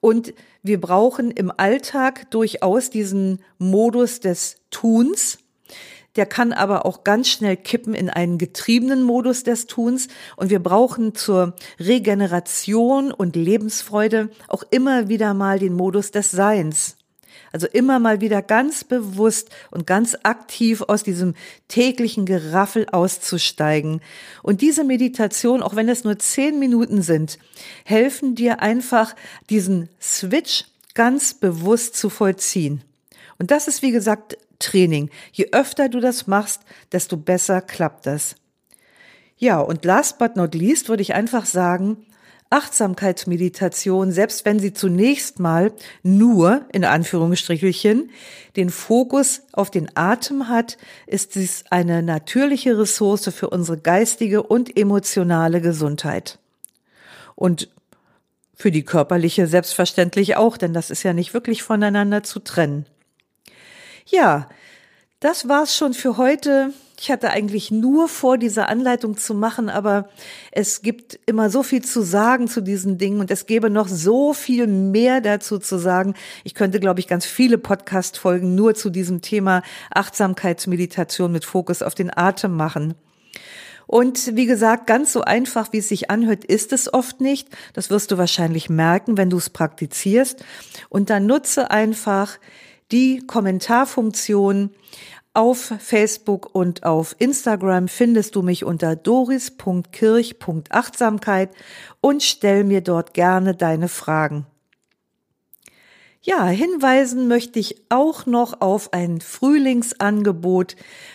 und 0.00 0.34
wir 0.62 0.80
brauchen 0.80 1.30
im 1.30 1.50
Alltag 1.56 2.30
durchaus 2.30 2.90
diesen 2.90 3.42
Modus 3.58 4.20
des 4.20 4.58
Tuns. 4.70 5.38
Der 6.16 6.26
kann 6.26 6.52
aber 6.52 6.86
auch 6.86 7.04
ganz 7.04 7.28
schnell 7.28 7.56
kippen 7.56 7.94
in 7.94 8.10
einen 8.10 8.38
getriebenen 8.38 9.02
Modus 9.02 9.42
des 9.42 9.66
Tuns. 9.66 10.08
Und 10.36 10.50
wir 10.50 10.60
brauchen 10.60 11.14
zur 11.14 11.54
Regeneration 11.78 13.12
und 13.12 13.36
Lebensfreude 13.36 14.30
auch 14.48 14.62
immer 14.70 15.08
wieder 15.08 15.34
mal 15.34 15.58
den 15.58 15.74
Modus 15.74 16.10
des 16.10 16.30
Seins. 16.30 16.96
Also 17.52 17.66
immer 17.68 17.98
mal 17.98 18.20
wieder 18.20 18.42
ganz 18.42 18.84
bewusst 18.84 19.50
und 19.70 19.86
ganz 19.86 20.16
aktiv 20.24 20.82
aus 20.82 21.02
diesem 21.02 21.34
täglichen 21.68 22.26
Geraffel 22.26 22.86
auszusteigen. 22.90 24.00
Und 24.42 24.60
diese 24.60 24.84
Meditation, 24.84 25.62
auch 25.62 25.76
wenn 25.76 25.88
es 25.88 26.04
nur 26.04 26.18
zehn 26.18 26.58
Minuten 26.58 27.02
sind, 27.02 27.38
helfen 27.84 28.34
dir 28.34 28.60
einfach, 28.60 29.14
diesen 29.48 29.88
Switch 30.00 30.64
ganz 30.94 31.34
bewusst 31.34 31.96
zu 31.96 32.10
vollziehen. 32.10 32.82
Und 33.38 33.50
das 33.50 33.68
ist, 33.68 33.82
wie 33.82 33.92
gesagt, 33.92 34.36
Training. 34.58 35.10
Je 35.32 35.48
öfter 35.52 35.88
du 35.88 36.00
das 36.00 36.26
machst, 36.26 36.62
desto 36.92 37.16
besser 37.16 37.60
klappt 37.60 38.06
das. 38.06 38.36
Ja, 39.36 39.60
und 39.60 39.84
last 39.84 40.18
but 40.18 40.36
not 40.36 40.54
least 40.54 40.88
würde 40.88 41.02
ich 41.02 41.14
einfach 41.14 41.44
sagen, 41.46 42.06
Achtsamkeitsmeditation, 42.48 44.12
selbst 44.12 44.44
wenn 44.44 44.60
sie 44.60 44.72
zunächst 44.72 45.40
mal 45.40 45.72
nur, 46.02 46.64
in 46.72 46.84
Anführungsstrichelchen, 46.84 48.10
den 48.54 48.70
Fokus 48.70 49.42
auf 49.52 49.70
den 49.70 49.90
Atem 49.96 50.48
hat, 50.48 50.78
ist 51.06 51.34
dies 51.34 51.64
eine 51.70 52.02
natürliche 52.02 52.78
Ressource 52.78 53.28
für 53.34 53.50
unsere 53.50 53.78
geistige 53.78 54.44
und 54.44 54.76
emotionale 54.78 55.60
Gesundheit. 55.60 56.38
Und 57.34 57.68
für 58.54 58.70
die 58.70 58.84
körperliche 58.84 59.48
selbstverständlich 59.48 60.36
auch, 60.36 60.56
denn 60.56 60.72
das 60.72 60.90
ist 60.90 61.02
ja 61.02 61.12
nicht 61.12 61.34
wirklich 61.34 61.62
voneinander 61.62 62.22
zu 62.22 62.38
trennen. 62.38 62.86
Ja, 64.06 64.48
Das 65.18 65.48
war's 65.48 65.74
schon 65.74 65.94
für 65.94 66.18
heute. 66.18 66.74
Ich 67.00 67.10
hatte 67.10 67.30
eigentlich 67.30 67.70
nur 67.70 68.06
vor, 68.06 68.36
diese 68.36 68.68
Anleitung 68.68 69.16
zu 69.16 69.34
machen, 69.34 69.70
aber 69.70 70.10
es 70.52 70.82
gibt 70.82 71.18
immer 71.24 71.48
so 71.48 71.62
viel 71.62 71.82
zu 71.82 72.02
sagen 72.02 72.48
zu 72.48 72.60
diesen 72.60 72.98
Dingen 72.98 73.20
und 73.20 73.30
es 73.30 73.46
gäbe 73.46 73.70
noch 73.70 73.88
so 73.88 74.34
viel 74.34 74.66
mehr 74.66 75.22
dazu 75.22 75.58
zu 75.58 75.78
sagen. 75.78 76.14
Ich 76.44 76.54
könnte, 76.54 76.80
glaube 76.80 77.00
ich, 77.00 77.08
ganz 77.08 77.24
viele 77.24 77.56
Podcast-Folgen 77.56 78.54
nur 78.54 78.74
zu 78.74 78.90
diesem 78.90 79.22
Thema 79.22 79.62
Achtsamkeitsmeditation 79.90 81.32
mit 81.32 81.46
Fokus 81.46 81.82
auf 81.82 81.94
den 81.94 82.14
Atem 82.14 82.54
machen. 82.54 82.94
Und 83.86 84.36
wie 84.36 84.46
gesagt, 84.46 84.86
ganz 84.86 85.14
so 85.14 85.22
einfach, 85.22 85.72
wie 85.72 85.78
es 85.78 85.88
sich 85.88 86.10
anhört, 86.10 86.44
ist 86.44 86.72
es 86.74 86.92
oft 86.92 87.22
nicht. 87.22 87.48
Das 87.72 87.88
wirst 87.88 88.10
du 88.10 88.18
wahrscheinlich 88.18 88.68
merken, 88.68 89.16
wenn 89.16 89.30
du 89.30 89.38
es 89.38 89.48
praktizierst. 89.48 90.44
Und 90.90 91.08
dann 91.08 91.24
nutze 91.26 91.70
einfach 91.70 92.38
die 92.92 93.26
Kommentarfunktion. 93.26 94.70
Auf 95.34 95.74
Facebook 95.78 96.54
und 96.54 96.84
auf 96.84 97.16
Instagram 97.18 97.88
findest 97.88 98.36
du 98.36 98.42
mich 98.42 98.64
unter 98.64 98.96
doris.kirch.achtsamkeit 98.96 101.50
und 102.00 102.22
stell 102.22 102.64
mir 102.64 102.80
dort 102.80 103.12
gerne 103.12 103.54
deine 103.54 103.88
Fragen. 103.88 104.46
Ja, 106.28 106.44
hinweisen 106.46 107.28
möchte 107.28 107.60
ich 107.60 107.84
auch 107.88 108.26
noch 108.26 108.60
auf 108.60 108.92
ein 108.92 109.20
Frühlingsangebot. 109.20 110.74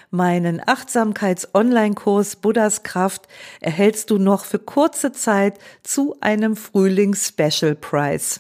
Meinen 0.10 0.62
Achtsamkeits-Online-Kurs 0.65 2.38
Buddhas 2.38 2.84
Kraft 2.84 3.27
erhältst 3.60 4.10
du 4.10 4.19
noch 4.19 4.45
für 4.45 4.60
kurze 4.60 5.12
Zeit 5.12 5.60
zu 5.84 6.15
einem 6.21 6.55
Frühlings-Special-Price, 6.55 8.39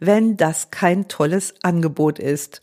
wenn 0.00 0.36
das 0.36 0.70
kein 0.70 1.08
tolles 1.08 1.54
Angebot 1.62 2.18
ist. 2.18 2.62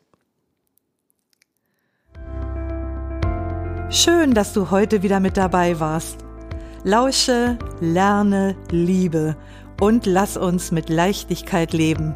Schön, 3.89 4.33
dass 4.33 4.53
du 4.53 4.69
heute 4.69 5.01
wieder 5.01 5.19
mit 5.19 5.35
dabei 5.35 5.79
warst. 5.79 6.17
Lausche, 6.83 7.57
lerne, 7.81 8.55
liebe 8.69 9.35
und 9.81 10.05
lass 10.05 10.37
uns 10.37 10.71
mit 10.71 10.89
Leichtigkeit 10.89 11.73
leben. 11.73 12.15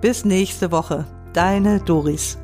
Bis 0.00 0.24
nächste 0.24 0.72
Woche. 0.72 1.06
Deine 1.32 1.80
Doris. 1.80 2.38